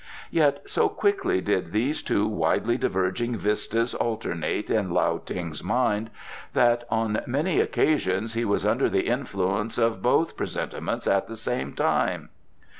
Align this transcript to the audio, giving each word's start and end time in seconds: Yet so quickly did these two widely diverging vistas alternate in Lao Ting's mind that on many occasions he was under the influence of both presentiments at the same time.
Yet 0.31 0.67
so 0.67 0.89
quickly 0.89 1.41
did 1.41 1.71
these 1.73 2.01
two 2.01 2.27
widely 2.27 2.75
diverging 2.75 3.37
vistas 3.37 3.93
alternate 3.93 4.71
in 4.71 4.89
Lao 4.89 5.19
Ting's 5.19 5.63
mind 5.63 6.09
that 6.53 6.85
on 6.89 7.21
many 7.27 7.59
occasions 7.59 8.33
he 8.33 8.43
was 8.43 8.65
under 8.65 8.89
the 8.89 9.05
influence 9.05 9.77
of 9.77 10.01
both 10.01 10.35
presentiments 10.35 11.05
at 11.05 11.27
the 11.27 11.37
same 11.37 11.73
time. 11.73 12.29